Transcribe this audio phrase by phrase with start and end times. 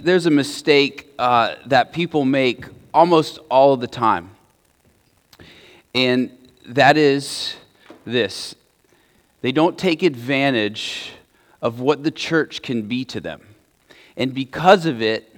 [0.00, 4.30] There's a mistake uh, that people make almost all of the time,
[5.92, 6.30] and
[6.66, 7.56] that is
[8.04, 8.54] this
[9.40, 11.10] they don't take advantage
[11.60, 13.42] of what the church can be to them.
[14.16, 15.34] And because of it,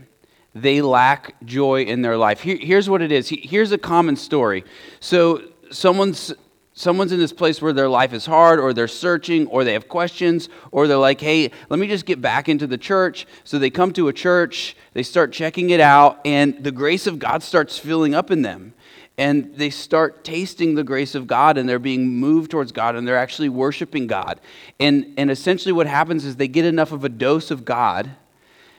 [0.54, 2.42] they lack joy in their life.
[2.42, 3.30] Here, here's what it is.
[3.30, 4.64] Here's a common story.
[5.00, 6.34] So, someone's
[6.72, 9.88] someone's in this place where their life is hard or they're searching or they have
[9.88, 13.26] questions or they're like hey let me just get back into the church.
[13.44, 17.18] So they come to a church they start checking it out and the grace of
[17.18, 18.74] god starts filling up in them.
[19.18, 23.06] And they start tasting the grace of god and they're being moved towards god and
[23.06, 24.40] they're actually worshiping god.
[24.78, 28.10] And, and essentially what happens is they get enough of a dose of god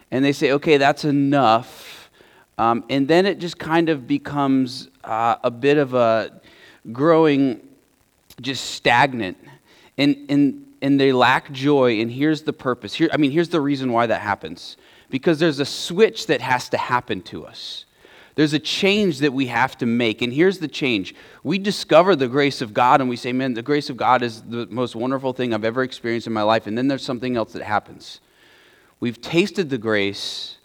[0.10, 2.10] and they say okay that's enough.
[2.58, 6.42] Um, and then it just kind of becomes uh, a bit of a
[6.92, 7.68] growing
[8.42, 9.38] just stagnant
[9.98, 12.00] and, and, and they lack joy.
[12.02, 12.94] And here's the purpose.
[12.94, 14.78] Here, I mean, here's the reason why that happens
[15.10, 17.86] because there's a switch that has to happen to us.
[18.36, 20.22] There's a change that we have to make.
[20.22, 23.62] And here's the change we discover the grace of God and we say, man, the
[23.62, 26.66] grace of God is the most wonderful thing I've ever experienced in my life.
[26.66, 28.22] And then there's something else that happens.
[29.00, 30.58] We've tasted the grace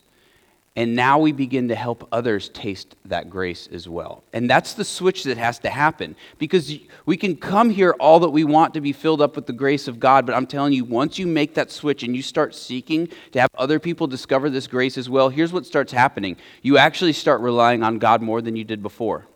[0.76, 4.22] and now we begin to help others taste that grace as well.
[4.34, 8.28] And that's the switch that has to happen because we can come here all that
[8.28, 10.84] we want to be filled up with the grace of God, but I'm telling you,
[10.84, 14.66] once you make that switch and you start seeking to have other people discover this
[14.66, 16.36] grace as well, here's what starts happening.
[16.60, 19.26] You actually start relying on God more than you did before.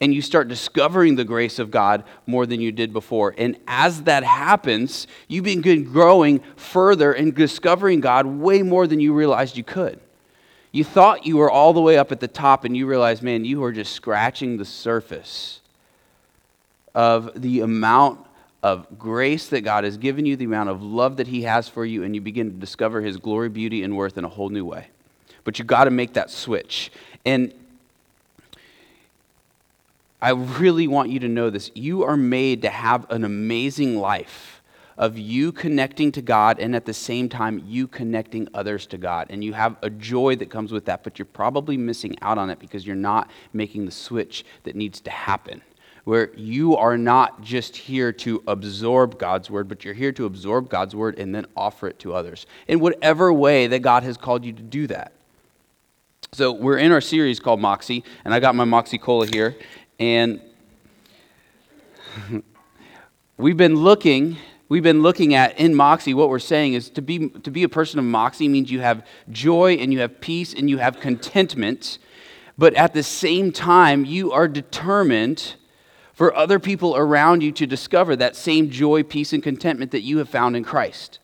[0.00, 3.34] And you start discovering the grace of God more than you did before.
[3.36, 9.12] And as that happens, you begin growing further and discovering God way more than you
[9.12, 9.98] realized you could.
[10.70, 13.44] You thought you were all the way up at the top, and you realize, man,
[13.44, 15.60] you are just scratching the surface
[16.94, 18.20] of the amount
[18.62, 21.84] of grace that God has given you, the amount of love that He has for
[21.84, 24.64] you, and you begin to discover His glory, beauty, and worth in a whole new
[24.64, 24.88] way.
[25.44, 26.90] But you got to make that switch.
[27.24, 27.54] And
[30.20, 31.70] I really want you to know this.
[31.74, 34.57] You are made to have an amazing life
[34.98, 39.28] of you connecting to God and at the same time you connecting others to God.
[39.30, 42.50] And you have a joy that comes with that, but you're probably missing out on
[42.50, 45.62] it because you're not making the switch that needs to happen.
[46.02, 50.68] Where you are not just here to absorb God's word, but you're here to absorb
[50.68, 54.44] God's word and then offer it to others in whatever way that God has called
[54.44, 55.12] you to do that.
[56.32, 59.56] So, we're in our series called Moxie, and I got my Moxie Cola here.
[59.98, 60.40] And
[63.38, 64.36] we've been looking
[64.68, 67.68] we've been looking at in Moxie, what we're saying is to be, to be a
[67.68, 71.98] person of Moxie means you have joy and you have peace and you have contentment,
[72.56, 75.54] but at the same time, you are determined
[76.12, 80.18] for other people around you to discover that same joy, peace, and contentment that you
[80.18, 81.20] have found in Christ.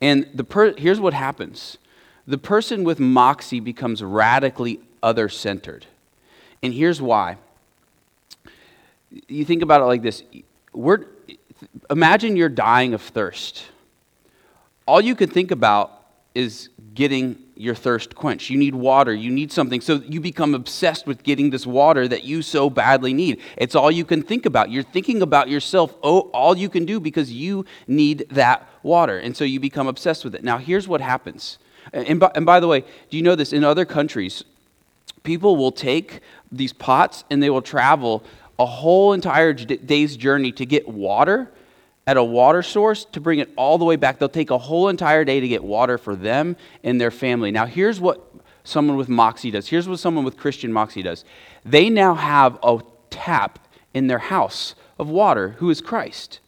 [0.00, 1.78] And the per- here's what happens
[2.26, 5.86] the person with Moxie becomes radically other centered.
[6.62, 7.36] And here's why.
[9.28, 10.22] You think about it like this.
[10.72, 11.04] We're,
[11.90, 13.64] imagine you're dying of thirst.
[14.86, 15.92] All you can think about
[16.34, 18.50] is getting your thirst quenched.
[18.50, 19.80] You need water, you need something.
[19.80, 23.40] So you become obsessed with getting this water that you so badly need.
[23.56, 24.70] It's all you can think about.
[24.70, 29.18] You're thinking about yourself, oh, all you can do because you need that water.
[29.18, 30.44] And so you become obsessed with it.
[30.44, 31.58] Now, here's what happens.
[31.92, 32.80] And by, and by the way,
[33.10, 33.52] do you know this?
[33.52, 34.44] In other countries,
[35.22, 36.20] people will take
[36.52, 38.22] these pots and they will travel
[38.58, 41.50] a whole entire day's journey to get water
[42.06, 44.18] at a water source to bring it all the way back.
[44.18, 47.50] They'll take a whole entire day to get water for them and their family.
[47.50, 48.32] Now, here's what
[48.64, 49.68] someone with Moxie does.
[49.68, 51.24] Here's what someone with Christian Moxie does.
[51.64, 52.80] They now have a
[53.10, 53.58] tap
[53.92, 56.40] in their house of water who is Christ.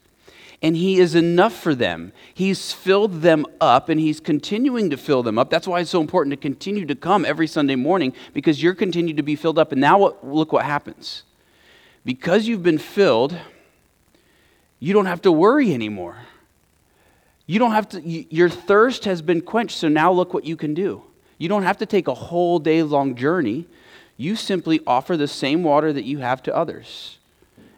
[0.60, 2.12] And he is enough for them.
[2.34, 5.50] He's filled them up and he's continuing to fill them up.
[5.50, 9.16] That's why it's so important to continue to come every Sunday morning because you're continuing
[9.16, 9.70] to be filled up.
[9.70, 11.22] And now what, look what happens
[12.04, 13.36] because you've been filled,
[14.80, 16.16] you don't have to worry anymore.
[17.46, 20.74] You don't have to, your thirst has been quenched, so now look what you can
[20.74, 21.02] do.
[21.38, 23.66] You don't have to take a whole day long journey.
[24.16, 27.18] You simply offer the same water that you have to others.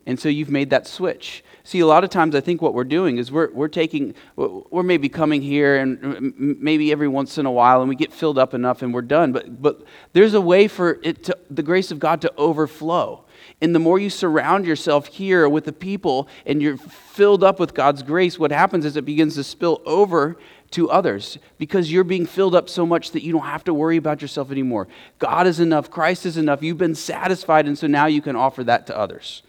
[0.06, 1.44] And so you've made that switch.
[1.70, 4.82] See, a lot of times I think what we're doing is we're, we're taking, we're
[4.82, 8.54] maybe coming here and maybe every once in a while and we get filled up
[8.54, 9.30] enough and we're done.
[9.30, 13.24] But, but there's a way for it to, the grace of God to overflow.
[13.60, 17.72] And the more you surround yourself here with the people and you're filled up with
[17.72, 20.38] God's grace, what happens is it begins to spill over
[20.72, 23.96] to others because you're being filled up so much that you don't have to worry
[23.96, 24.88] about yourself anymore.
[25.20, 26.64] God is enough, Christ is enough.
[26.64, 29.44] You've been satisfied, and so now you can offer that to others.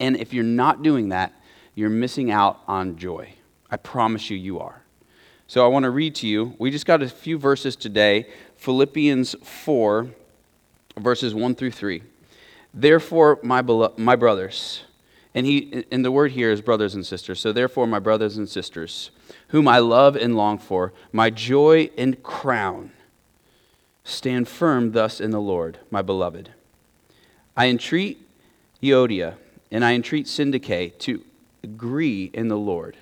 [0.00, 1.32] And if you're not doing that,
[1.74, 3.34] you're missing out on joy.
[3.70, 4.82] I promise you, you are.
[5.46, 6.54] So I want to read to you.
[6.58, 10.08] We just got a few verses today Philippians 4,
[10.96, 12.02] verses 1 through 3.
[12.72, 14.84] Therefore, my, belo- my brothers,
[15.34, 17.40] and, he, and the word here is brothers and sisters.
[17.40, 19.10] So, therefore, my brothers and sisters,
[19.48, 22.92] whom I love and long for, my joy and crown,
[24.02, 26.50] stand firm thus in the Lord, my beloved.
[27.56, 28.26] I entreat
[28.82, 29.34] Euodia
[29.70, 31.24] and I entreat Syntyche to
[31.62, 32.96] agree in the Lord.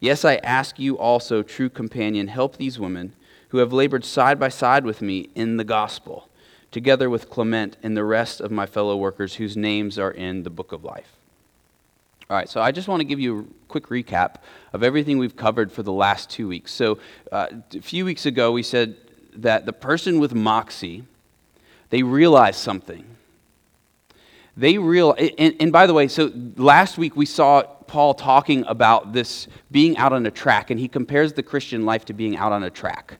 [0.00, 3.14] Yes, I ask you also, true companion, help these women
[3.48, 6.28] who have labored side by side with me in the gospel,
[6.70, 10.50] together with Clement and the rest of my fellow workers whose names are in the
[10.50, 11.12] book of life.
[12.28, 14.36] All right, so I just want to give you a quick recap
[14.72, 16.72] of everything we've covered for the last two weeks.
[16.72, 16.98] So,
[17.30, 18.96] uh, a few weeks ago, we said
[19.36, 21.04] that the person with moxie,
[21.90, 23.04] they realized something.
[24.56, 29.12] They real, and, and by the way, so last week we saw Paul talking about
[29.12, 32.52] this being out on a track, and he compares the Christian life to being out
[32.52, 33.18] on a track.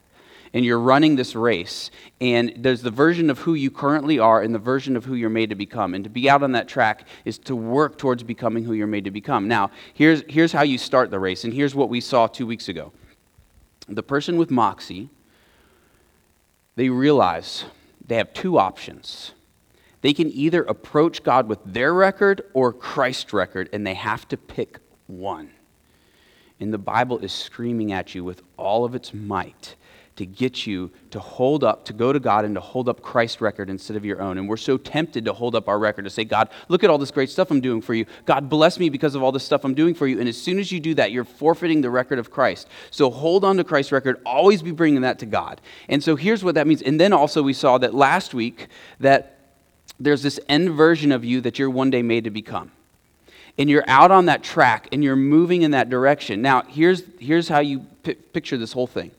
[0.52, 1.90] And you're running this race,
[2.20, 5.28] and there's the version of who you currently are and the version of who you're
[5.28, 5.94] made to become.
[5.94, 9.04] And to be out on that track is to work towards becoming who you're made
[9.04, 9.48] to become.
[9.48, 12.68] Now, here's, here's how you start the race, and here's what we saw two weeks
[12.68, 12.92] ago.
[13.88, 15.10] The person with moxie,
[16.76, 17.64] they realize
[18.06, 19.32] they have two options
[20.04, 24.36] they can either approach God with their record or Christ's record, and they have to
[24.36, 25.48] pick one.
[26.60, 29.76] And the Bible is screaming at you with all of its might
[30.16, 33.40] to get you to hold up, to go to God and to hold up Christ's
[33.40, 34.36] record instead of your own.
[34.36, 36.98] And we're so tempted to hold up our record, to say, God, look at all
[36.98, 38.04] this great stuff I'm doing for you.
[38.26, 40.20] God, bless me because of all this stuff I'm doing for you.
[40.20, 42.68] And as soon as you do that, you're forfeiting the record of Christ.
[42.90, 45.62] So hold on to Christ's record, always be bringing that to God.
[45.88, 46.82] And so here's what that means.
[46.82, 48.68] And then also, we saw that last week
[49.00, 49.33] that
[49.98, 52.72] there's this end version of you that you're one day made to become.
[53.56, 56.42] And you're out on that track and you're moving in that direction.
[56.42, 59.12] Now, here's, here's how you p- picture this whole thing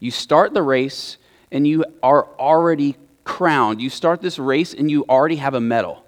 [0.00, 1.16] you start the race
[1.50, 3.80] and you are already crowned.
[3.80, 6.04] You start this race and you already have a medal.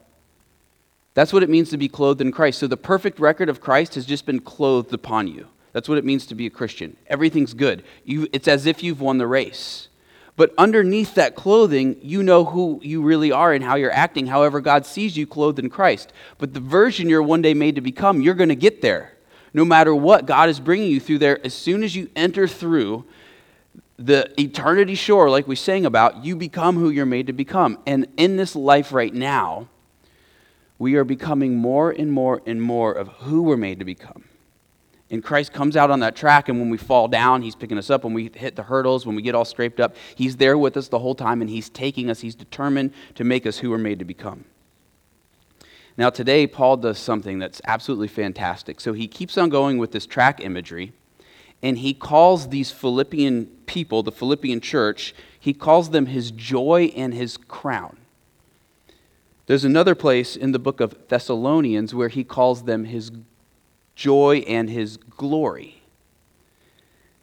[1.15, 2.61] That's what it means to be clothed in Christ.
[2.61, 5.49] So the perfect record of Christ has just been clothed upon you.
[5.73, 6.97] That's what it means to be a Christian.
[7.07, 7.85] Everything's good.
[8.05, 9.89] You, it's as if you've won the race.
[10.41, 14.63] But underneath that clothing, you know who you really are and how you're acting, however,
[14.63, 16.15] God sees you clothed in Christ.
[16.39, 19.13] But the version you're one day made to become, you're going to get there.
[19.53, 21.45] No matter what, God is bringing you through there.
[21.45, 23.05] As soon as you enter through
[23.99, 27.79] the eternity shore, like we sang about, you become who you're made to become.
[27.87, 29.69] And in this life right now,
[30.79, 34.25] we are becoming more and more and more of who we're made to become.
[35.11, 37.91] And Christ comes out on that track, and when we fall down, He's picking us
[37.91, 38.05] up.
[38.05, 40.89] When we hit the hurdles, when we get all scraped up, He's there with us
[40.89, 42.21] the whole time, and He's taking us.
[42.21, 44.45] He's determined to make us who we're made to become.
[45.97, 48.81] Now, today, Paul does something that's absolutely fantastic.
[48.81, 50.93] So he keeps on going with this track imagery,
[51.63, 57.13] and he calls these Philippian people, the Philippian church, he calls them his joy and
[57.13, 57.97] his crown.
[59.47, 63.11] There's another place in the book of Thessalonians where he calls them his
[64.01, 65.83] joy, and his glory.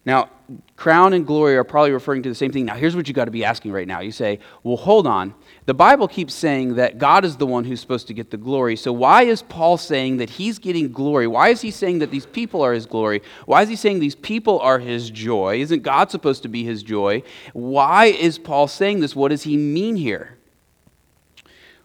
[0.05, 0.29] Now,
[0.75, 2.65] crown and glory are probably referring to the same thing.
[2.65, 3.99] Now, here's what you got to be asking right now.
[3.99, 5.33] You say, well, hold on.
[5.65, 8.75] The Bible keeps saying that God is the one who's supposed to get the glory.
[8.75, 11.25] So, why is Paul saying that he's getting glory?
[11.25, 13.23] Why is he saying that these people are his glory?
[13.47, 15.59] Why is he saying these people are his joy?
[15.59, 17.23] Isn't God supposed to be his joy?
[17.53, 19.15] Why is Paul saying this?
[19.15, 20.37] What does he mean here?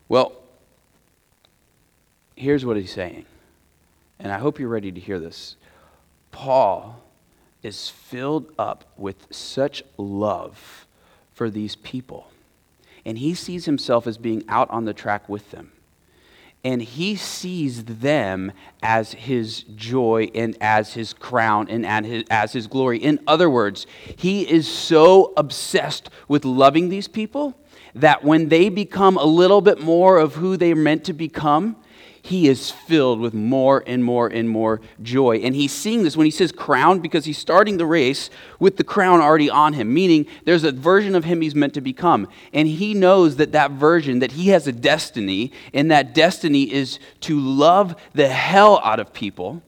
[0.09, 0.35] Well,
[2.37, 3.25] here's what he's saying
[4.23, 5.57] and I hope you're ready to hear this.
[6.31, 7.03] Paul
[7.63, 10.87] is filled up with such love
[11.35, 12.29] for these people.
[13.05, 15.73] And he sees himself as being out on the track with them.
[16.65, 21.85] And he sees them as his joy and as his crown and
[22.31, 22.99] as his glory.
[22.99, 27.59] In other words, he is so obsessed with loving these people
[27.97, 31.77] that when they become a little bit more of who they're meant to become,
[32.23, 35.39] he is filled with more and more and more joy.
[35.39, 38.85] And he's seeing this when he says crown because he's starting the race with the
[38.85, 42.29] crown already on him, meaning there's a version of him he's meant to become.
[42.53, 47.01] And he knows that that version, that he has a destiny, and that destiny is
[47.23, 49.61] to love the hell out of people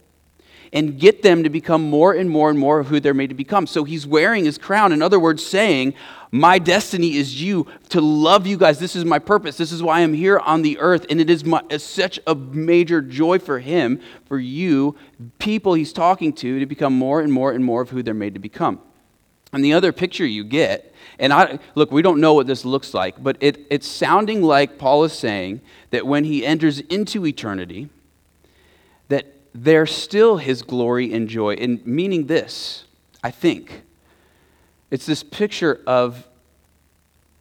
[0.74, 3.34] and get them to become more and more and more of who they're made to
[3.34, 3.66] become.
[3.66, 4.92] So he's wearing his crown.
[4.92, 5.94] In other words, saying,
[6.32, 8.80] my destiny is you, to love you guys.
[8.80, 9.56] This is my purpose.
[9.56, 11.06] This is why I'm here on the earth.
[11.08, 14.96] And it is my, such a major joy for him, for you,
[15.38, 18.34] people he's talking to, to become more and more and more of who they're made
[18.34, 18.80] to become.
[19.52, 22.92] And the other picture you get, and I look, we don't know what this looks
[22.92, 27.88] like, but it, it's sounding like Paul is saying that when he enters into eternity,
[29.06, 31.54] that there's still his glory and joy.
[31.54, 32.84] And meaning this
[33.22, 33.82] I think.
[34.90, 36.28] It's this picture of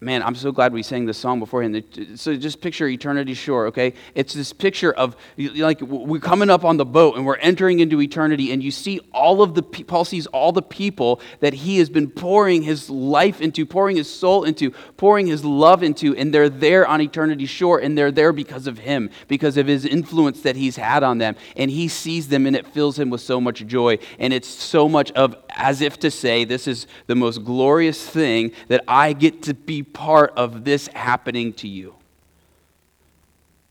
[0.04, 1.84] man, I'm so glad we sang this song beforehand.
[2.16, 3.94] So just picture eternity shore, okay?
[4.16, 8.02] It's this picture of like we're coming up on the boat and we're entering into
[8.02, 11.90] eternity, and you see all of the Paul sees all the people that he has
[11.90, 16.50] been pouring his life into, pouring his soul into, pouring his love into, and they're
[16.50, 20.56] there on eternity shore, and they're there because of him, because of his influence that
[20.56, 23.66] he's had on them, and he sees them, and it fills him with so much
[23.66, 28.08] joy, and it's so much of as if to say, this is the most glorious
[28.08, 31.96] thing that I get to be part of this happening to you.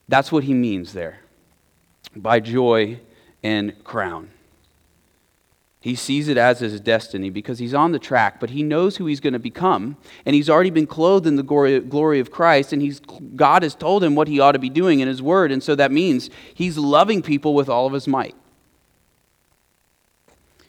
[0.09, 1.21] That's what he means there
[2.15, 3.01] by joy
[3.43, 4.31] and crown.
[5.81, 9.07] He sees it as his destiny because he's on the track, but he knows who
[9.07, 9.97] he's going to become.
[10.25, 14.05] And he's already been clothed in the glory, of Christ, and he's, God has told
[14.05, 15.51] him what he ought to be doing in his word.
[15.51, 18.37] And so that means he's loving people with all of his might.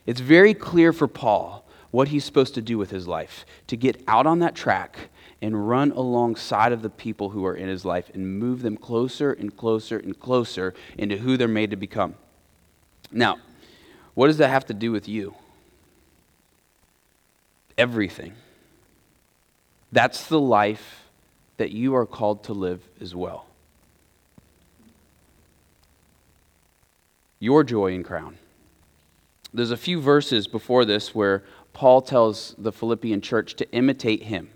[0.08, 4.02] It's very clear for Paul what he's supposed to do with his life to get
[4.08, 5.10] out on that track
[5.44, 9.34] and run alongside of the people who are in his life and move them closer
[9.34, 12.16] and closer and closer into who they're made to become.
[13.12, 13.40] Now,
[14.14, 15.36] what does that have to do with you?
[17.78, 18.36] Everything.
[19.92, 21.10] That's the life
[21.58, 23.46] that you are called to live as well.
[27.40, 28.38] Your joy and crown.
[29.54, 34.50] There's a few verses before this where Paul tells the Philippian church to imitate him.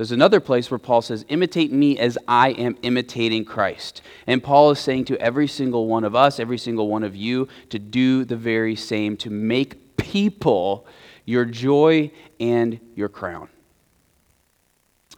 [0.00, 4.00] There's another place where Paul says, Imitate me as I am imitating Christ.
[4.26, 7.48] And Paul is saying to every single one of us, every single one of you,
[7.68, 10.86] to do the very same, to make people
[11.26, 13.50] your joy and your crown.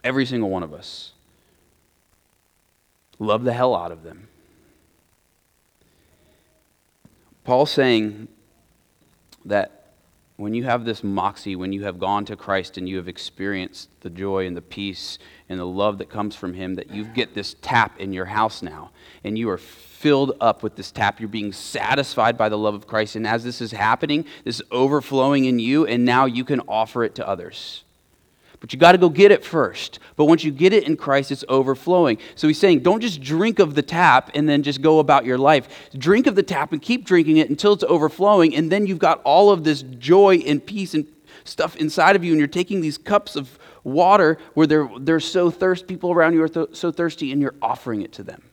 [0.03, 1.13] Every single one of us.
[3.19, 4.27] Love the hell out of them.
[7.45, 8.27] Paul's saying
[9.45, 9.82] that
[10.37, 13.89] when you have this moxie, when you have gone to Christ and you have experienced
[14.01, 17.35] the joy and the peace and the love that comes from Him, that you get
[17.35, 18.91] this tap in your house now,
[19.23, 21.19] and you are filled up with this tap.
[21.19, 23.15] You're being satisfied by the love of Christ.
[23.15, 27.03] And as this is happening, this is overflowing in you, and now you can offer
[27.03, 27.83] it to others.
[28.63, 29.99] But you got to go get it first.
[30.15, 32.17] But once you get it in Christ, it's overflowing.
[32.35, 35.37] So he's saying, don't just drink of the tap and then just go about your
[35.37, 35.89] life.
[35.97, 38.55] Drink of the tap and keep drinking it until it's overflowing.
[38.55, 41.05] And then you've got all of this joy and peace and
[41.43, 42.31] stuff inside of you.
[42.31, 46.43] And you're taking these cups of water where they're, they're so thirsty, people around you
[46.43, 48.43] are th- so thirsty, and you're offering it to them.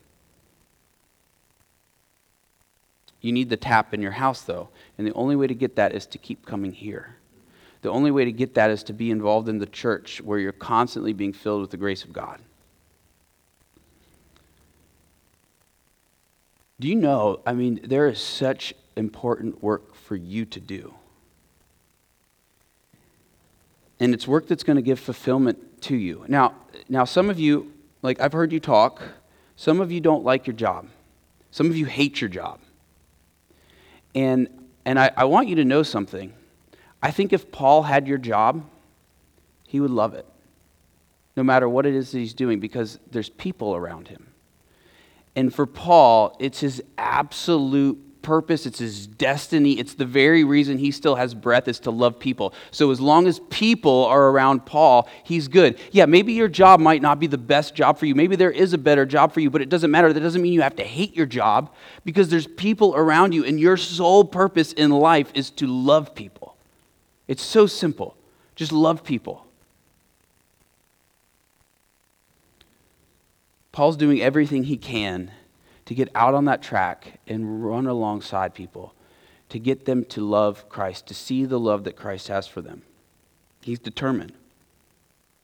[3.21, 4.67] You need the tap in your house, though.
[4.97, 7.15] And the only way to get that is to keep coming here.
[7.81, 10.51] The only way to get that is to be involved in the church where you're
[10.51, 12.39] constantly being filled with the grace of God.
[16.79, 17.41] Do you know?
[17.45, 20.93] I mean, there is such important work for you to do.
[23.99, 26.25] And it's work that's going to give fulfillment to you.
[26.27, 26.55] Now,
[26.89, 27.71] now some of you,
[28.01, 29.01] like I've heard you talk,
[29.55, 30.87] some of you don't like your job.
[31.51, 32.59] Some of you hate your job.
[34.15, 34.47] And
[34.85, 36.33] and I, I want you to know something.
[37.01, 38.63] I think if Paul had your job,
[39.67, 40.25] he would love it,
[41.35, 44.27] no matter what it is that he's doing, because there's people around him.
[45.35, 50.91] And for Paul, it's his absolute purpose, it's his destiny, it's the very reason he
[50.91, 52.53] still has breath is to love people.
[52.69, 55.79] So as long as people are around Paul, he's good.
[55.91, 58.13] Yeah, maybe your job might not be the best job for you.
[58.13, 60.13] Maybe there is a better job for you, but it doesn't matter.
[60.13, 61.73] That doesn't mean you have to hate your job
[62.05, 66.40] because there's people around you and your sole purpose in life is to love people.
[67.31, 68.17] It's so simple.
[68.57, 69.45] Just love people.
[73.71, 75.31] Paul's doing everything he can
[75.85, 78.93] to get out on that track and run alongside people,
[79.47, 82.81] to get them to love Christ, to see the love that Christ has for them.
[83.61, 84.33] He's determined.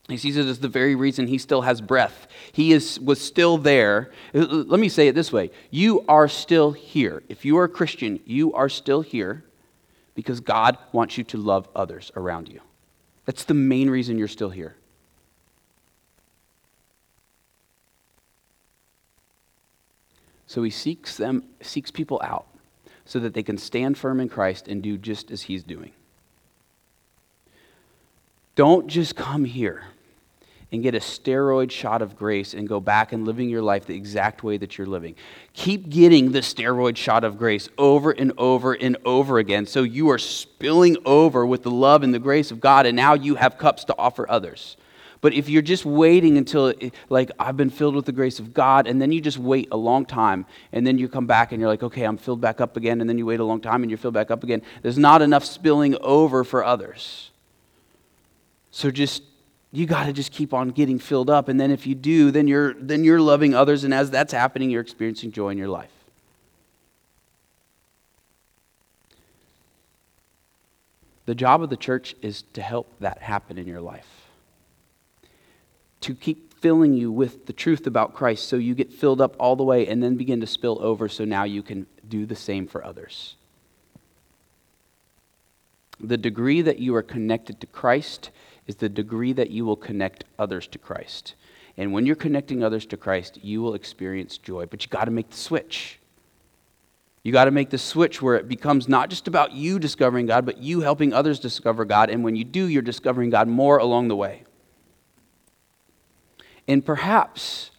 [0.08, 2.26] He sees it as the very reason he still has breath.
[2.52, 4.10] He is, was still there.
[4.34, 7.22] Uh, uh, let me say it this way You are still here.
[7.30, 9.42] If you are a Christian, you are still here
[10.18, 12.60] because God wants you to love others around you.
[13.24, 14.74] That's the main reason you're still here.
[20.48, 22.48] So he seeks them, seeks people out
[23.04, 25.92] so that they can stand firm in Christ and do just as he's doing.
[28.56, 29.84] Don't just come here
[30.70, 33.94] and get a steroid shot of grace and go back and living your life the
[33.94, 35.14] exact way that you're living.
[35.54, 40.10] Keep getting the steroid shot of grace over and over and over again so you
[40.10, 43.56] are spilling over with the love and the grace of God, and now you have
[43.56, 44.76] cups to offer others.
[45.20, 46.72] But if you're just waiting until,
[47.08, 49.76] like, I've been filled with the grace of God, and then you just wait a
[49.76, 52.76] long time, and then you come back and you're like, okay, I'm filled back up
[52.76, 54.98] again, and then you wait a long time and you're filled back up again, there's
[54.98, 57.30] not enough spilling over for others.
[58.70, 59.24] So just,
[59.70, 61.48] you got to just keep on getting filled up.
[61.48, 64.70] And then if you do, then you're, then you're loving others, and as that's happening,
[64.70, 65.90] you're experiencing joy in your life.
[71.26, 74.18] The job of the church is to help that happen in your life
[76.00, 79.56] to keep filling you with the truth about Christ so you get filled up all
[79.56, 82.66] the way and then begin to spill over so now you can do the same
[82.66, 83.36] for others.
[86.00, 88.30] The degree that you are connected to Christ
[88.68, 91.34] is the degree that you will connect others to Christ.
[91.76, 94.66] And when you're connecting others to Christ, you will experience joy.
[94.66, 95.98] But you got to make the switch.
[97.22, 100.44] You got to make the switch where it becomes not just about you discovering God,
[100.44, 102.10] but you helping others discover God.
[102.10, 104.44] And when you do, you're discovering God more along the way.
[106.66, 107.70] And perhaps,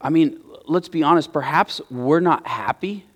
[0.00, 3.06] I mean, let's be honest, perhaps we're not happy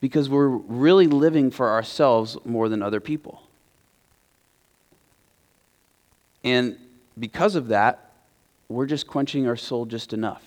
[0.00, 3.42] because we're really living for ourselves more than other people.
[6.44, 6.76] And
[7.18, 8.12] because of that,
[8.68, 10.42] we're just quenching our soul just enough.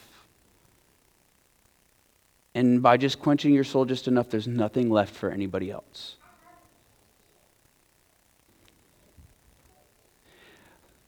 [2.53, 6.15] And by just quenching your soul just enough, there's nothing left for anybody else.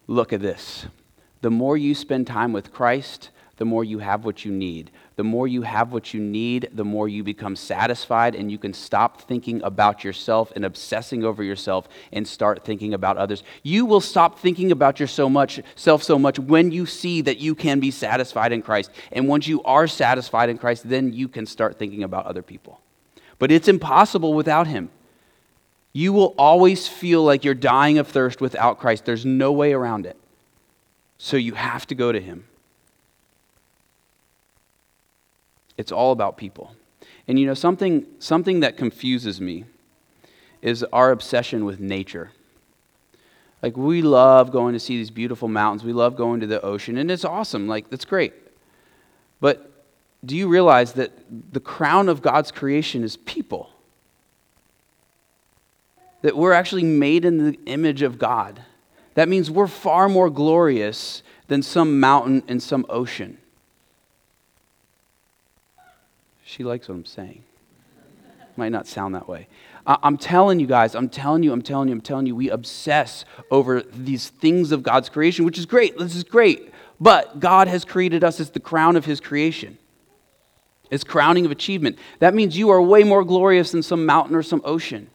[0.08, 0.86] Look at this.
[1.42, 4.92] The more you spend time with Christ, the more you have what you need.
[5.18, 8.72] The more you have what you need, the more you become satisfied, and you can
[8.72, 13.44] stop thinking about yourself and obsessing over yourself and start thinking about others.
[13.64, 17.90] You will stop thinking about yourself so much, when you see that you can be
[17.90, 18.92] satisfied in Christ.
[19.12, 22.80] And once you are satisfied in Christ, then you can start thinking about other people.
[23.40, 24.92] But it's impossible without Him.
[25.94, 29.06] You will always feel like you're dying of thirst without Christ.
[29.06, 30.16] There's no way around it.
[31.18, 32.46] So you have to go to him.
[35.78, 36.76] It's all about people.
[37.28, 39.66] And you know, something, something that confuses me
[40.62, 42.32] is our obsession with nature.
[43.62, 46.98] Like, we love going to see these beautiful mountains, we love going to the ocean,
[46.98, 47.68] and it's awesome.
[47.68, 48.34] Like, that's great.
[49.40, 49.72] But
[50.26, 51.12] do you realize that
[51.54, 53.70] the crown of God's creation is people?
[56.22, 58.62] That we're actually made in the image of God.
[59.14, 63.38] That means we're far more glorious than some mountain and some ocean.
[66.48, 67.44] She likes what I'm saying.
[68.56, 69.48] Might not sound that way.
[69.86, 73.26] I'm telling you guys, I'm telling you, I'm telling you, I'm telling you, we obsess
[73.52, 75.98] over these things of God's creation, which is great.
[75.98, 76.72] This is great.
[77.02, 79.78] But God has created us as the crown of His creation,
[80.90, 82.00] as crowning of achievement.
[82.20, 85.10] That means you are way more glorious than some mountain or some ocean.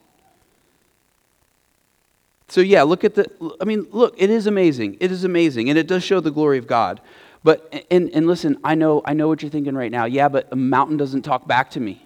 [2.48, 3.26] So, yeah, look at the,
[3.58, 4.98] I mean, look, it is amazing.
[5.00, 5.70] It is amazing.
[5.70, 7.00] And it does show the glory of God.
[7.44, 10.04] But, and, and listen, I know, I know what you're thinking right now.
[10.04, 12.02] Yeah, but a mountain doesn't talk back to me.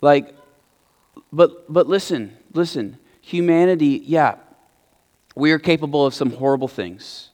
[0.00, 0.34] Like,
[1.32, 2.98] but, but listen, listen.
[3.20, 4.36] Humanity, yeah,
[5.34, 7.30] we are capable of some horrible things.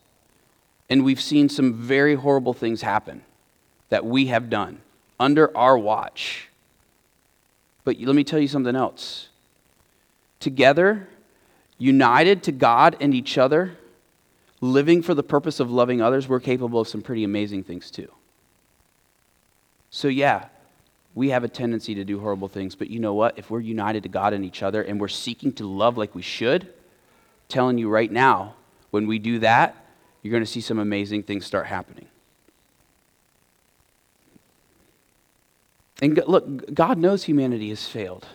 [0.89, 3.23] And we've seen some very horrible things happen
[3.89, 4.81] that we have done
[5.19, 6.49] under our watch.
[7.85, 9.29] But let me tell you something else
[10.39, 11.09] together,
[11.79, 13.77] united to God and each other,
[14.61, 18.11] living for the purpose of loving others, we're capable of some pretty amazing things too.
[19.91, 20.47] So, yeah,
[21.15, 23.39] we have a tendency to do horrible things, but you know what?
[23.39, 26.23] If we're united to God and each other and we're seeking to love like we
[26.23, 26.73] should,
[27.49, 28.55] telling you right now,
[28.91, 29.77] when we do that,
[30.23, 32.07] you're going to see some amazing things start happening.
[36.03, 38.27] And look, God knows humanity has failed.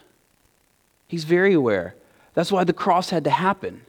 [1.07, 1.95] He's very aware.
[2.33, 3.81] That's why the cross had to happen.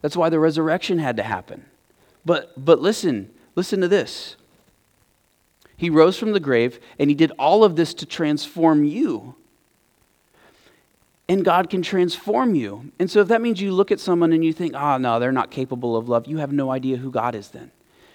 [0.00, 1.66] That's why the resurrection had to happen.
[2.24, 4.36] But, but listen, listen to this.
[5.76, 9.34] He rose from the grave, and he did all of this to transform you.
[11.28, 12.92] And God can transform you.
[12.98, 15.32] And so, if that means you look at someone and you think, oh, no, they're
[15.32, 17.70] not capable of love, you have no idea who God is then.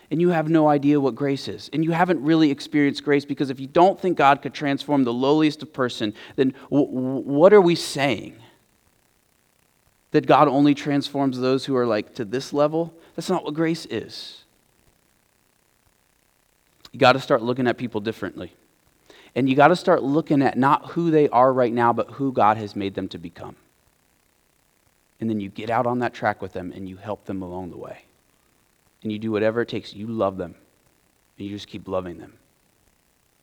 [0.09, 1.69] And you have no idea what grace is.
[1.73, 5.13] And you haven't really experienced grace because if you don't think God could transform the
[5.13, 8.37] lowliest of person, then w- what are we saying?
[10.11, 12.93] That God only transforms those who are like to this level.
[13.15, 14.43] That's not what grace is.
[16.91, 18.53] You got to start looking at people differently.
[19.35, 22.31] And you got to start looking at not who they are right now, but who
[22.31, 23.55] God has made them to become.
[25.19, 27.71] And then you get out on that track with them and you help them along
[27.71, 28.05] the way.
[29.03, 29.93] And you do whatever it takes.
[29.93, 30.55] You love them.
[31.37, 32.33] And you just keep loving them.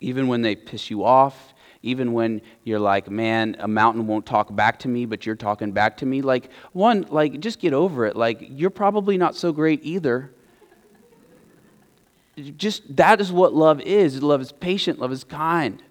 [0.00, 1.53] Even when they piss you off,
[1.84, 5.70] even when you're like, man, a mountain won't talk back to me, but you're talking
[5.70, 6.22] back to me.
[6.22, 8.16] Like, one, like, just get over it.
[8.16, 10.30] Like, you're probably not so great either.
[12.56, 14.22] Just that is what love is.
[14.22, 15.82] Love is patient, love is kind,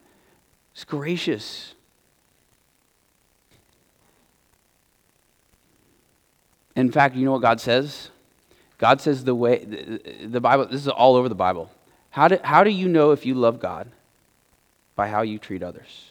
[0.74, 1.76] it's gracious.
[6.76, 8.10] In fact, you know what God says?
[8.80, 9.64] God says the way,
[10.26, 11.70] the, Bible, this is all over the Bible.
[12.10, 13.92] How do, how do you know if you love God?
[14.96, 16.10] By how you treat others.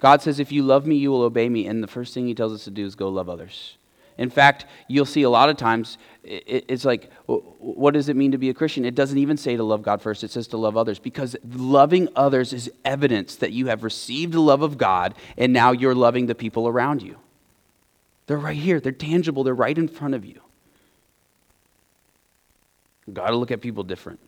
[0.00, 1.66] God says, if you love me, you will obey me.
[1.66, 3.76] And the first thing he tells us to do is go love others.
[4.18, 8.38] In fact, you'll see a lot of times it's like, what does it mean to
[8.38, 8.84] be a Christian?
[8.84, 12.08] It doesn't even say to love God first, it says to love others because loving
[12.14, 16.26] others is evidence that you have received the love of God and now you're loving
[16.26, 17.16] the people around you.
[18.26, 20.40] They're right here, they're tangible, they're right in front of you.
[23.10, 24.20] Got to look at people different.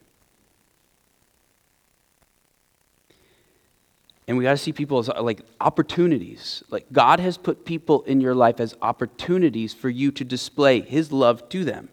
[4.28, 6.62] And we got to see people as like opportunities.
[6.70, 11.10] Like God has put people in your life as opportunities for you to display His
[11.10, 11.88] love to them.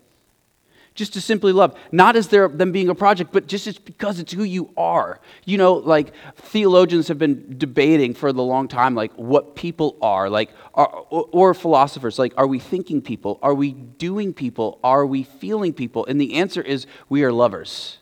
[0.95, 4.33] Just to simply love, not as their, them being a project, but just because it's
[4.33, 5.21] who you are.
[5.45, 10.29] You know, like theologians have been debating for the long time, like what people are,
[10.29, 13.39] like, are, or philosophers, like, are we thinking people?
[13.41, 14.77] Are we doing people?
[14.83, 16.05] Are we feeling people?
[16.05, 17.99] And the answer is we are lovers.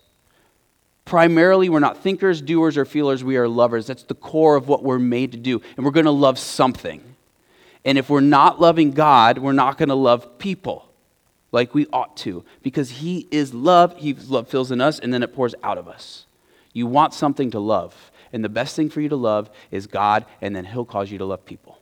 [1.08, 3.24] Primarily, we're not thinkers, doers, or feelers.
[3.24, 3.88] We are lovers.
[3.88, 5.62] That's the core of what we're made to do.
[5.78, 7.02] And we're going to love something.
[7.86, 10.92] And if we're not loving God, we're not going to love people
[11.54, 13.96] like we ought to because He is love.
[13.96, 16.26] He love fills in us, and then it pours out of us.
[16.74, 18.12] You want something to love.
[18.34, 21.18] And the best thing for you to love is God, and then He'll cause you
[21.20, 21.80] to love people.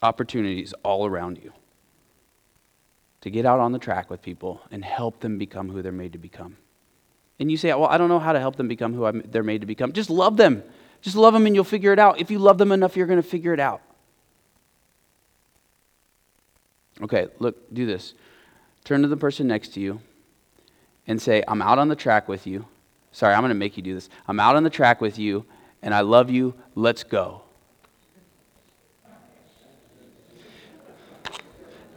[0.00, 1.52] Opportunities all around you
[3.26, 6.12] to get out on the track with people and help them become who they're made
[6.12, 6.56] to become.
[7.40, 9.42] And you say, well, I don't know how to help them become who I'm, they're
[9.42, 9.92] made to become.
[9.92, 10.62] Just love them.
[11.02, 12.20] Just love them and you'll figure it out.
[12.20, 13.82] If you love them enough, you're going to figure it out.
[17.02, 18.14] Okay, look, do this.
[18.84, 20.00] Turn to the person next to you
[21.08, 22.64] and say, I'm out on the track with you.
[23.10, 24.08] Sorry, I'm going to make you do this.
[24.28, 25.46] I'm out on the track with you
[25.82, 26.54] and I love you.
[26.76, 27.42] Let's go.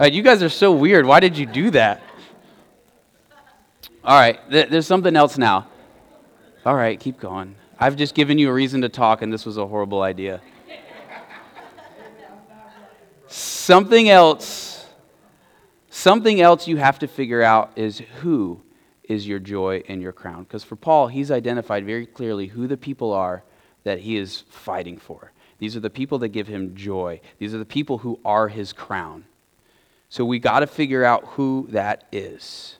[0.07, 1.05] You guys are so weird.
[1.05, 2.01] Why did you do that?
[4.03, 5.67] All right, th- there's something else now.
[6.65, 7.55] All right, keep going.
[7.77, 10.41] I've just given you a reason to talk, and this was a horrible idea.
[13.27, 14.87] something else,
[15.89, 18.61] something else you have to figure out is who
[19.03, 20.43] is your joy and your crown.
[20.43, 23.43] Because for Paul, he's identified very clearly who the people are
[23.83, 25.33] that he is fighting for.
[25.57, 28.71] These are the people that give him joy, these are the people who are his
[28.71, 29.25] crown.
[30.09, 32.75] So we got to figure out who that is.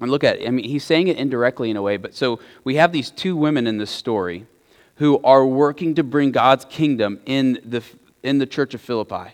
[0.00, 0.46] And look at it.
[0.46, 3.36] I mean, he's saying it indirectly in a way, but so we have these two
[3.36, 4.46] women in this story
[4.96, 7.82] who are working to bring God's kingdom in the,
[8.22, 9.32] in the church of Philippi.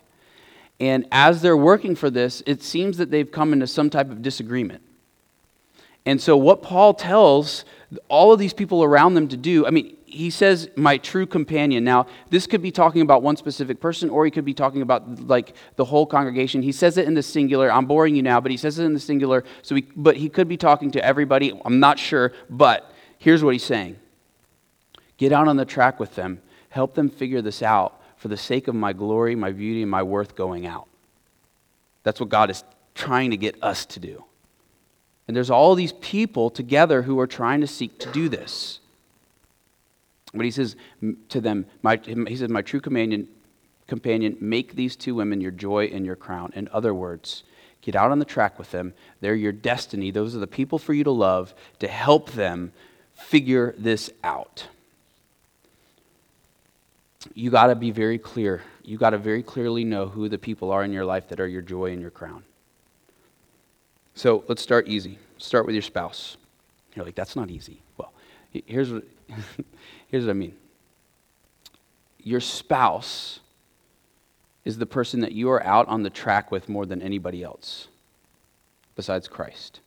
[0.81, 4.23] And as they're working for this, it seems that they've come into some type of
[4.23, 4.83] disagreement.
[6.07, 7.65] And so, what Paul tells
[8.09, 11.83] all of these people around them to do, I mean, he says, my true companion.
[11.83, 15.27] Now, this could be talking about one specific person, or he could be talking about
[15.27, 16.63] like the whole congregation.
[16.63, 17.73] He says it in the singular.
[17.73, 19.45] I'm boring you now, but he says it in the singular.
[19.63, 21.59] So, he, but he could be talking to everybody.
[21.65, 23.97] I'm not sure, but here's what he's saying:
[25.17, 26.41] Get out on the track with them.
[26.69, 30.03] Help them figure this out for the sake of my glory, my beauty, and my
[30.03, 30.89] worth going out.
[32.03, 32.63] That's what God is
[32.95, 34.25] trying to get us to do.
[35.27, 38.81] And there's all these people together who are trying to seek to do this.
[40.35, 40.77] But he says
[41.31, 43.29] to them, my, he says, my true companion,
[43.87, 46.53] companion, make these two women your joy and your crown.
[46.55, 47.45] In other words,
[47.81, 48.93] get out on the track with them.
[49.21, 50.11] They're your destiny.
[50.11, 52.73] Those are the people for you to love to help them
[53.15, 54.67] figure this out.
[57.33, 58.63] You got to be very clear.
[58.83, 61.47] You got to very clearly know who the people are in your life that are
[61.47, 62.43] your joy and your crown.
[64.15, 65.19] So let's start easy.
[65.39, 66.37] Start with your spouse.
[66.95, 67.83] You're like, that's not easy.
[67.97, 68.13] Well,
[68.51, 69.05] here's what,
[70.09, 70.55] here's what I mean
[72.19, 73.41] your spouse
[74.65, 77.89] is the person that you are out on the track with more than anybody else
[78.97, 79.81] besides Christ.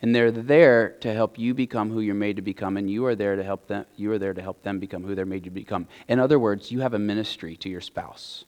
[0.00, 3.14] And they're there to help you become who you're made to become, and you are
[3.14, 3.86] there to help them.
[3.96, 5.86] You are there to help them become who they're made to become.
[6.08, 8.44] In other words, you have a ministry to your spouse.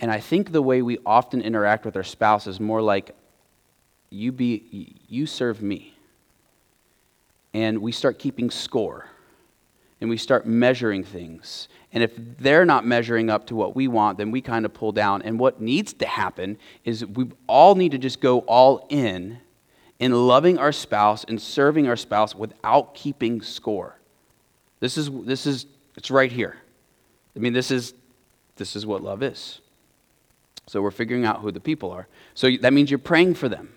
[0.00, 3.14] And I think the way we often interact with our spouse is more like
[4.08, 5.94] you be you serve me
[7.54, 9.06] and we start keeping score
[10.00, 11.68] and we start measuring things.
[11.92, 14.92] And if they're not measuring up to what we want, then we kind of pull
[14.92, 15.20] down.
[15.22, 19.38] And what needs to happen is we all need to just go all in
[19.98, 23.98] in loving our spouse and serving our spouse without keeping score.
[24.80, 26.56] This is, this is it's right here.
[27.36, 27.92] I mean, this is,
[28.56, 29.60] this is what love is.
[30.70, 32.06] So we're figuring out who the people are.
[32.34, 33.72] So that means you're praying for them.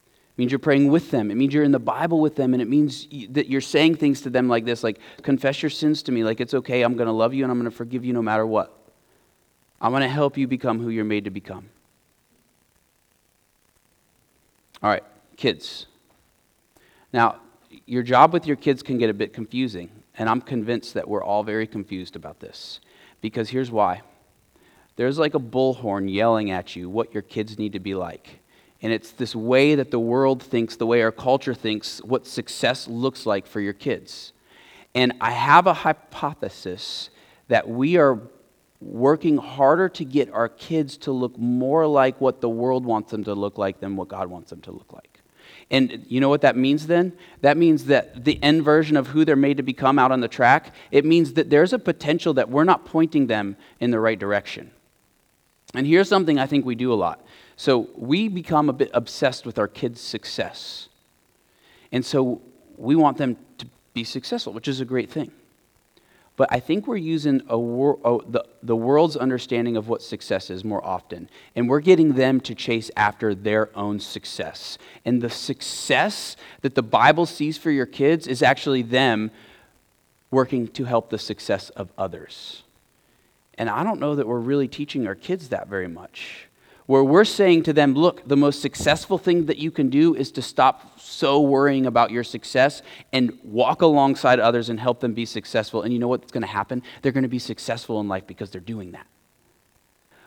[0.00, 1.30] It means you're praying with them.
[1.30, 2.54] It means you're in the Bible with them.
[2.54, 6.02] And it means that you're saying things to them like this, like, confess your sins
[6.04, 6.24] to me.
[6.24, 6.80] Like, it's okay.
[6.80, 8.74] I'm going to love you and I'm going to forgive you no matter what.
[9.78, 11.68] I'm going to help you become who you're made to become.
[14.82, 15.04] All right,
[15.36, 15.84] kids.
[17.12, 17.40] Now,
[17.84, 19.90] your job with your kids can get a bit confusing.
[20.16, 22.80] And I'm convinced that we're all very confused about this.
[23.20, 24.00] Because here's why
[24.96, 28.40] there's like a bullhorn yelling at you what your kids need to be like.
[28.82, 32.88] And it's this way that the world thinks, the way our culture thinks, what success
[32.88, 34.32] looks like for your kids.
[34.94, 37.10] And I have a hypothesis
[37.48, 38.20] that we are
[38.80, 43.24] working harder to get our kids to look more like what the world wants them
[43.24, 45.20] to look like than what God wants them to look like.
[45.70, 47.12] And you know what that means then?
[47.40, 50.28] That means that the end version of who they're made to become out on the
[50.28, 54.18] track, it means that there's a potential that we're not pointing them in the right
[54.18, 54.70] direction.
[55.76, 57.24] And here's something I think we do a lot.
[57.56, 60.88] So we become a bit obsessed with our kids' success.
[61.92, 62.40] And so
[62.76, 65.30] we want them to be successful, which is a great thing.
[66.36, 70.50] But I think we're using a wor- oh, the, the world's understanding of what success
[70.50, 71.30] is more often.
[71.54, 74.76] And we're getting them to chase after their own success.
[75.04, 79.30] And the success that the Bible sees for your kids is actually them
[80.30, 82.62] working to help the success of others.
[83.58, 86.48] And I don't know that we're really teaching our kids that very much
[86.86, 90.30] where we're saying to them, look, the most successful thing that you can do is
[90.32, 92.80] to stop so worrying about your success
[93.12, 95.82] and walk alongside others and help them be successful.
[95.82, 96.82] And you know what's going to happen?
[97.02, 99.06] They're going to be successful in life because they're doing that.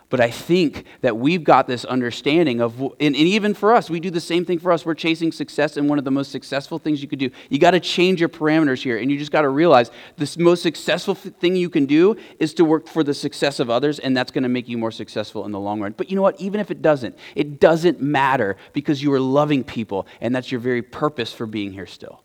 [0.10, 4.00] But I think that we've got this understanding of, and, and, even for us, we
[4.00, 4.84] do the same thing for us.
[4.84, 7.72] We're chasing success, and one of the most successful things you could do, you got
[7.72, 11.56] to change your parameters here, and you just got to realize the most successful thing
[11.56, 14.50] you can do is to work for the success of others, and that's going to
[14.50, 15.94] make you more successful in the long run.
[15.96, 16.42] But you know what?
[16.42, 20.60] Even if it doesn't, it doesn't matter because you are loving people, and that's your
[20.60, 22.24] very purpose for being here still.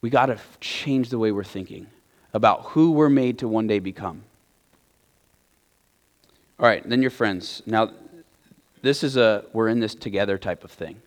[0.00, 1.88] We got to change the way we're thinking
[2.34, 4.22] about who we're made to one day become.
[6.58, 7.62] All right, then your friends.
[7.64, 7.90] Now,
[8.82, 11.00] this is a we're in this together type of thing.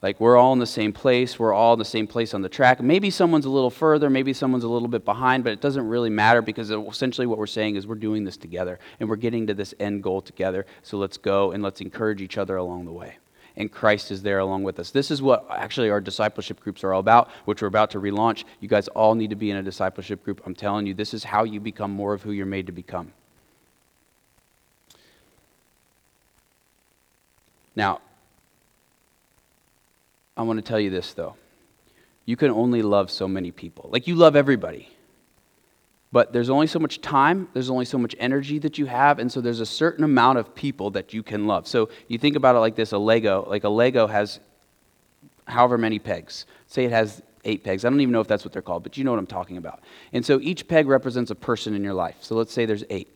[0.00, 2.48] Like we're all in the same place, we're all in the same place on the
[2.48, 2.80] track.
[2.80, 6.08] Maybe someone's a little further, maybe someone's a little bit behind, but it doesn't really
[6.08, 9.54] matter because essentially what we're saying is we're doing this together and we're getting to
[9.54, 10.66] this end goal together.
[10.82, 13.16] So let's go and let's encourage each other along the way
[13.58, 14.92] and Christ is there along with us.
[14.92, 18.44] This is what actually our discipleship groups are all about, which we're about to relaunch.
[18.60, 20.40] You guys all need to be in a discipleship group.
[20.46, 23.12] I'm telling you, this is how you become more of who you're made to become.
[27.74, 28.00] Now,
[30.36, 31.34] I want to tell you this, though.
[32.26, 33.90] You can only love so many people.
[33.92, 34.88] Like, you love everybody.
[36.10, 39.30] But there's only so much time, there's only so much energy that you have, and
[39.30, 41.68] so there's a certain amount of people that you can love.
[41.68, 44.40] So you think about it like this a Lego, like a Lego has
[45.46, 46.46] however many pegs.
[46.66, 47.84] Say it has eight pegs.
[47.84, 49.58] I don't even know if that's what they're called, but you know what I'm talking
[49.58, 49.80] about.
[50.12, 52.16] And so each peg represents a person in your life.
[52.20, 53.08] So let's say there's eight.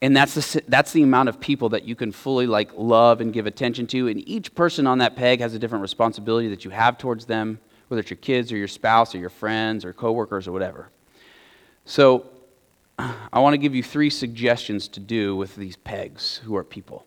[0.00, 3.32] And that's the, that's the amount of people that you can fully like love and
[3.32, 4.06] give attention to.
[4.06, 7.58] And each person on that peg has a different responsibility that you have towards them
[7.88, 10.90] whether it's your kids or your spouse or your friends or coworkers or whatever.
[11.84, 12.26] So,
[12.98, 17.06] I want to give you three suggestions to do with these pegs who are people.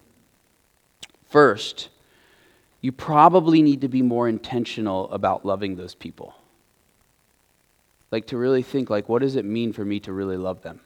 [1.29, 1.89] First,
[2.81, 6.35] you probably need to be more intentional about loving those people.
[8.09, 10.81] Like to really think like what does it mean for me to really love them?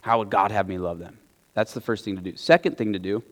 [0.00, 1.18] How would God have me love them?
[1.54, 2.34] That's the first thing to do.
[2.36, 3.22] Second thing to do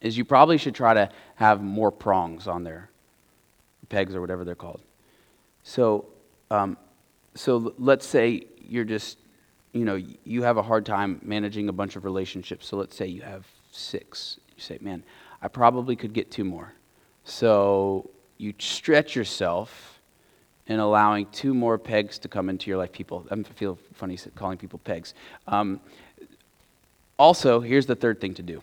[0.00, 2.90] is you probably should try to have more prongs on there
[3.90, 4.80] pegs or whatever they're called.
[5.62, 6.06] So,
[6.50, 6.78] um,
[7.34, 9.18] so let's say you're just,
[9.72, 12.66] you know, you have a hard time managing a bunch of relationships.
[12.66, 14.40] So let's say you have six.
[14.56, 15.04] You say, man,
[15.42, 16.72] I probably could get two more.
[17.24, 20.00] So you stretch yourself
[20.66, 22.92] in allowing two more pegs to come into your life.
[22.92, 25.14] People, I feel funny calling people pegs.
[25.46, 25.80] Um,
[27.18, 28.62] also, here's the third thing to do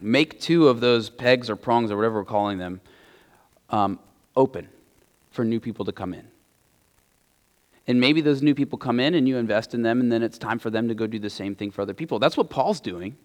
[0.00, 2.80] make two of those pegs or prongs or whatever we're calling them
[3.70, 3.98] um,
[4.38, 4.68] open
[5.30, 6.26] for new people to come in.
[7.86, 10.38] And maybe those new people come in and you invest in them, and then it's
[10.38, 12.18] time for them to go do the same thing for other people.
[12.18, 13.16] That's what Paul's doing.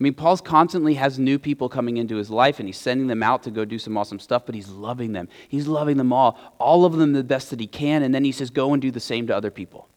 [0.00, 3.22] I mean, Paul's constantly has new people coming into his life and he's sending them
[3.22, 5.28] out to go do some awesome stuff, but he's loving them.
[5.46, 8.32] He's loving them all, all of them the best that he can, and then he
[8.32, 9.88] says, go and do the same to other people.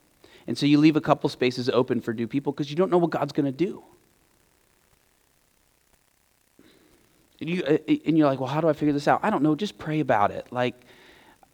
[0.46, 2.98] And so you leave a couple spaces open for new people because you don't know
[2.98, 3.82] what God's going to do.
[7.44, 9.20] And, you, uh, and you're like, well, how do I figure this out?
[9.22, 9.54] I don't know.
[9.54, 10.48] Just pray about it.
[10.50, 10.76] Like,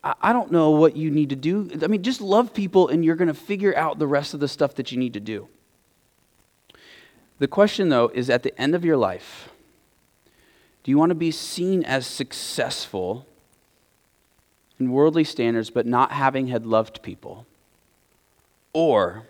[0.04, 1.68] I don't know what you need to do.
[1.82, 4.48] I mean, just love people and you're going to figure out the rest of the
[4.48, 5.48] stuff that you need to do.
[7.40, 9.50] The question, though, is at the end of your life,
[10.84, 13.26] do you want to be seen as successful
[14.80, 17.48] in worldly standards but not having had loved people?
[18.74, 19.26] Or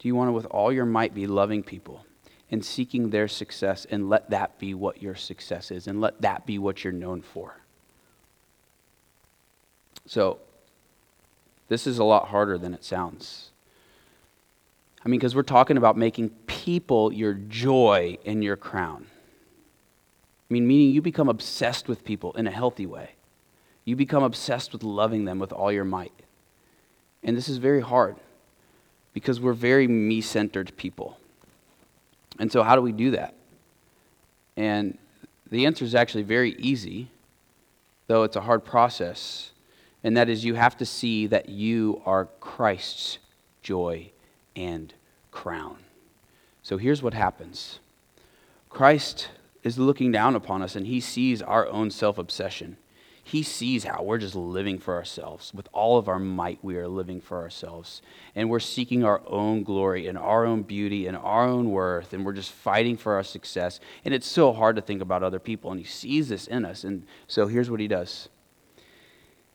[0.00, 2.04] do you want to, with all your might, be loving people
[2.54, 6.46] and seeking their success and let that be what your success is and let that
[6.46, 7.58] be what you're known for?
[10.06, 10.38] So,
[11.68, 13.50] this is a lot harder than it sounds.
[15.04, 19.06] I mean, because we're talking about making people your joy and your crown.
[20.48, 23.16] I mean, meaning you become obsessed with people in a healthy way.
[23.84, 26.22] You become obsessed with loving them with all your might.
[27.24, 28.14] And this is very hard
[29.12, 31.18] because we're very me centered people.
[32.38, 33.34] And so, how do we do that?
[34.56, 34.98] And
[35.50, 37.10] the answer is actually very easy,
[38.06, 39.52] though it's a hard process
[40.04, 43.18] and that is you have to see that you are Christ's
[43.62, 44.10] joy
[44.54, 44.92] and
[45.30, 45.78] crown.
[46.62, 47.80] So here's what happens
[48.68, 49.30] Christ
[49.62, 52.76] is looking down upon us, and he sees our own self obsession.
[53.26, 55.52] He sees how we're just living for ourselves.
[55.54, 58.02] With all of our might, we are living for ourselves.
[58.34, 62.12] And we're seeking our own glory and our own beauty and our own worth.
[62.12, 63.80] And we're just fighting for our success.
[64.04, 65.70] And it's so hard to think about other people.
[65.70, 66.84] And He sees this in us.
[66.84, 68.28] And so here's what He does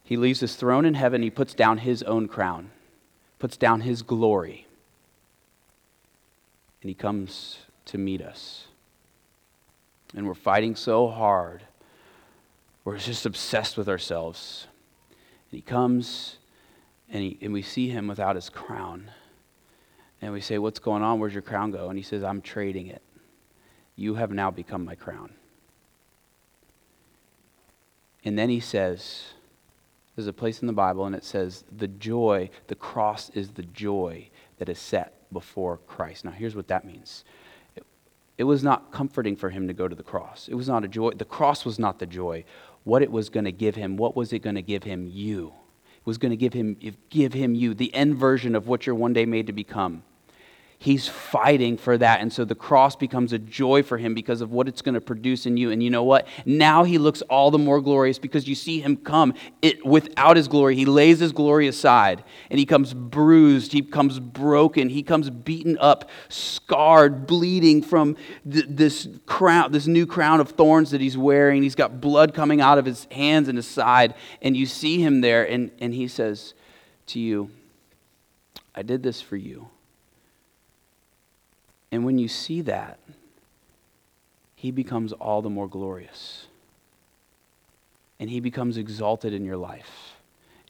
[0.10, 2.71] he leaves his throne in heaven, he puts down his own crown,
[3.38, 4.65] puts down his glory,
[6.82, 8.65] and he comes to meet us.
[10.15, 11.62] And we're fighting so hard.
[12.89, 14.65] We're just obsessed with ourselves.
[15.52, 16.38] And he comes
[17.08, 19.12] and, he, and we see him without his crown.
[20.23, 21.19] And we say, What's going on?
[21.19, 21.89] Where's your crown go?
[21.89, 23.04] And he says, I'm trading it.
[23.95, 25.36] You have now become my crown.
[28.25, 29.34] And then he says,
[30.15, 33.63] there's a place in the Bible and it says, the joy, the cross is the
[33.63, 36.25] joy that is set before Christ.
[36.25, 37.23] Now, here's what that means
[37.75, 37.84] it,
[38.39, 40.47] it was not comforting for him to go to the cross.
[40.47, 41.12] It was not a joy.
[41.12, 42.45] The cross was not the joy.
[42.83, 45.07] What it was going to give him, what was it going to give him?
[45.07, 45.53] You.
[45.97, 46.77] It was going to give him,
[47.09, 50.03] give him you, the end version of what you're one day made to become.
[50.81, 52.21] He's fighting for that.
[52.21, 55.01] And so the cross becomes a joy for him because of what it's going to
[55.01, 55.71] produce in you.
[55.71, 56.25] And you know what?
[56.45, 60.47] Now he looks all the more glorious because you see him come it, without his
[60.47, 60.77] glory.
[60.77, 63.73] He lays his glory aside and he comes bruised.
[63.73, 64.87] He comes broken.
[64.87, 68.15] He comes beaten up, scarred, bleeding from
[68.49, 71.61] th- this crown, this new crown of thorns that he's wearing.
[71.61, 74.13] He's got blood coming out of his hands and his side.
[74.41, 76.53] And you see him there and, and he says
[77.07, 77.51] to you,
[78.73, 79.67] I did this for you.
[81.91, 82.99] And when you see that,
[84.56, 86.47] he becomes all the more glorious.
[88.19, 90.17] And he becomes exalted in your life.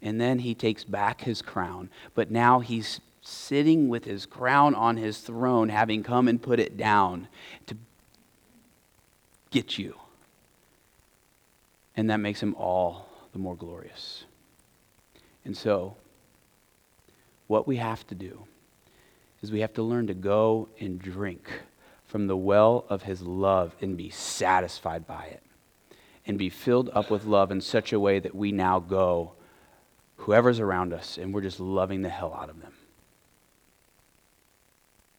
[0.02, 1.90] And then he takes back his crown.
[2.14, 6.78] But now he's sitting with his crown on his throne, having come and put it
[6.78, 7.28] down
[7.68, 7.76] to
[9.50, 9.96] get you.
[11.98, 14.24] And that makes him all the more glorious.
[15.44, 15.98] And so,
[17.48, 18.46] what we have to do
[19.41, 21.49] is we have to learn to go and drink
[22.06, 25.43] from the well of his love and be satisfied by it
[26.25, 29.34] and be filled up with love in such a way that we now go
[30.17, 32.73] whoever's around us and we're just loving the hell out of them.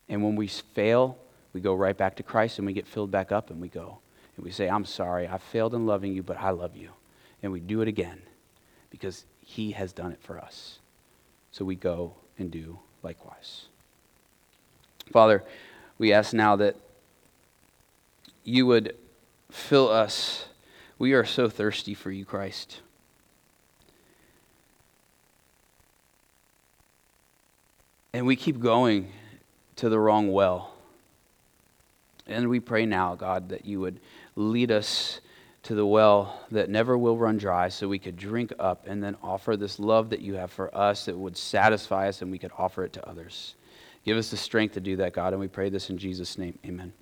[0.08, 1.16] And when we fail,
[1.52, 3.98] we go right back to Christ and we get filled back up and we go
[4.36, 6.90] and we say, I'm sorry, I failed in loving you, but I love you.
[7.42, 8.20] And we do it again
[8.90, 10.80] because he has done it for us.
[11.52, 13.66] So we go and do likewise.
[15.10, 15.42] Father,
[15.98, 16.76] we ask now that
[18.44, 18.96] you would
[19.50, 20.46] fill us.
[20.98, 22.80] We are so thirsty for you, Christ.
[28.12, 29.10] And we keep going
[29.76, 30.74] to the wrong well.
[32.26, 34.00] And we pray now, God, that you would
[34.36, 35.20] lead us
[35.62, 39.16] to the well that never will run dry so we could drink up and then
[39.22, 42.52] offer this love that you have for us that would satisfy us and we could
[42.56, 43.54] offer it to others.
[44.04, 46.58] Give us the strength to do that, God, and we pray this in Jesus' name.
[46.64, 46.92] Amen.